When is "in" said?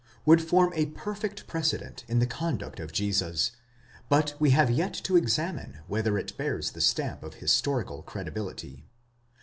2.07-2.17